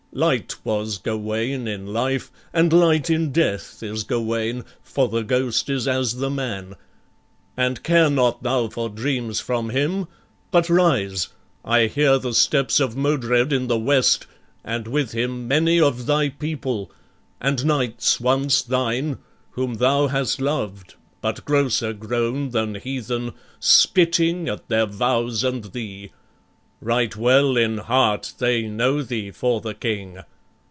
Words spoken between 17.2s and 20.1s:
and knights Once thine, whom thou